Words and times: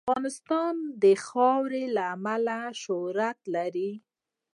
افغانستان 0.03 0.75
د 1.03 1.05
خاوره 1.25 1.83
له 1.95 2.03
امله 2.15 2.59
شهرت 2.83 3.39
لري. 3.55 3.91